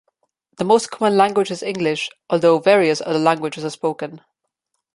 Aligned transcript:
The 0.57 0.63
most 0.63 0.89
common 0.89 1.15
language 1.15 1.51
is 1.51 1.61
English, 1.61 2.09
although 2.27 2.57
various 2.57 3.01
other 3.05 3.19
languages 3.19 3.63
are 3.63 3.69
spoken. 3.69 4.21